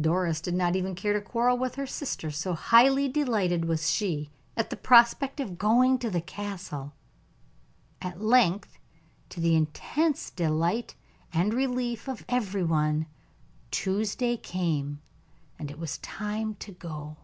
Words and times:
Doris 0.00 0.40
did 0.40 0.54
not 0.56 0.74
even 0.74 0.96
care 0.96 1.12
to 1.12 1.20
quarrel 1.20 1.56
with 1.56 1.76
her 1.76 1.86
sister, 1.86 2.32
so 2.32 2.54
highly 2.54 3.06
delighted 3.08 3.66
was 3.66 3.88
she 3.92 4.28
at 4.56 4.70
the 4.70 4.76
prospect 4.76 5.38
of 5.38 5.56
going 5.56 6.00
to 6.00 6.10
the 6.10 6.20
Castle. 6.20 6.94
At 8.02 8.20
length, 8.20 8.76
to 9.28 9.38
the 9.38 9.54
intense 9.54 10.30
delight 10.30 10.96
and 11.32 11.52
the 11.52 11.56
relief 11.58 12.08
of 12.08 12.24
every 12.28 12.64
one, 12.64 13.06
Tuesday 13.70 14.36
came, 14.36 15.00
and 15.60 15.70
it 15.70 15.78
was 15.78 15.98
time 15.98 16.56
to 16.56 16.72
go. 16.72 17.16